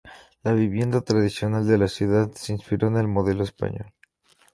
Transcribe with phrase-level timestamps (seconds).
[0.41, 3.93] La vivienda tradicional de la ciudad se inspiró en el modelo español.